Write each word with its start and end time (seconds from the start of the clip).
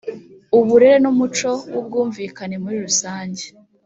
uburere 0.59 0.97
n 1.03 1.05
umuco 1.11 1.51
w 1.73 1.75
ubwumvikane 1.81 2.55
muri 2.63 2.77
rusange 2.85 3.43